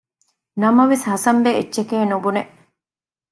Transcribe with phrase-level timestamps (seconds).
[0.61, 2.41] ނަމަވެސް ހަސަންބެ އެއްޗެކޭނުބުނެ